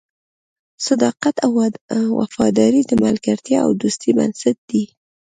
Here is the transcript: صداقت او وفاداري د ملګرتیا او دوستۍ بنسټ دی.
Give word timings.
صداقت 0.87 1.35
او 1.45 1.51
وفاداري 2.21 2.81
د 2.85 2.91
ملګرتیا 3.03 3.59
او 3.65 3.71
دوستۍ 3.81 4.11
بنسټ 4.17 4.57
دی. 4.69 4.83